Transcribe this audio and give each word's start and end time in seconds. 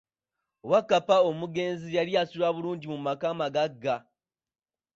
Wakkapa 0.71 1.15
omugezi 1.29 1.87
yali 1.97 2.13
assula 2.21 2.47
bulungi 2.55 2.85
mu 2.93 2.99
maka 3.05 3.25
amagagga. 3.33 3.95